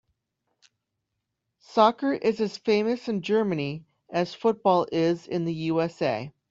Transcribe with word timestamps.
Soccer 1.59 2.11
is 2.13 2.41
as 2.41 2.57
famous 2.57 3.07
in 3.07 3.21
Germany 3.21 3.85
as 4.09 4.33
football 4.33 4.87
is 4.91 5.27
in 5.27 5.45
the 5.45 5.53
USA. 5.53 6.33